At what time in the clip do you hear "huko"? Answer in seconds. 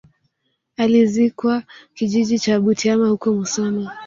3.09-3.31